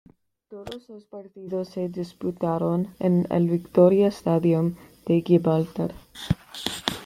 [0.49, 4.73] Todos los partidos se disputaron en el Victoria Stadium
[5.05, 5.93] de Gibraltar.